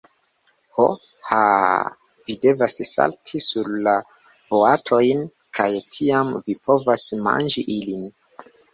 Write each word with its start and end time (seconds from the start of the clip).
Ho. 0.77 0.85
Haaaa, 1.31 1.83
vi 2.29 2.37
devas 2.47 2.79
salti 2.93 3.43
sur 3.49 3.71
la 3.89 3.95
boatojn, 4.55 5.23
kaj 5.61 5.71
tiam 5.93 6.37
vi 6.49 6.61
povas 6.67 7.09
manĝi 7.31 7.71
ilin. 7.81 8.15